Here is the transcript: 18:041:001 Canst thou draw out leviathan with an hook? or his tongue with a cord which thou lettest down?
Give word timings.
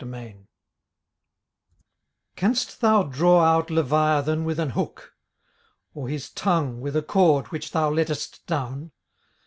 18:041:001 0.01 0.45
Canst 2.35 2.81
thou 2.81 3.03
draw 3.03 3.43
out 3.43 3.69
leviathan 3.69 4.45
with 4.45 4.57
an 4.57 4.71
hook? 4.71 5.13
or 5.93 6.07
his 6.09 6.31
tongue 6.31 6.81
with 6.81 6.95
a 6.95 7.03
cord 7.03 7.49
which 7.51 7.69
thou 7.71 7.87
lettest 7.91 8.43
down? 8.47 8.89